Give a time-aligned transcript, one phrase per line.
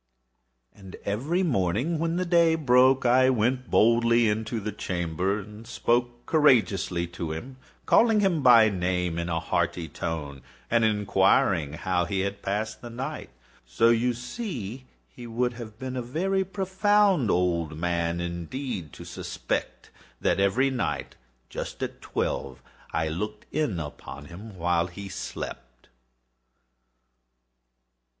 [0.73, 6.25] And every morning, when the day broke, I went boldly into the chamber, and spoke
[6.25, 10.41] courageously to him, calling him by name in a hearty tone,
[10.71, 13.29] and inquiring how he has passed the night.
[13.63, 19.91] So you see he would have been a very profound old man, indeed, to suspect
[20.19, 21.15] that every night,
[21.47, 22.59] just at twelve,
[22.91, 25.89] I looked in upon him while he slept.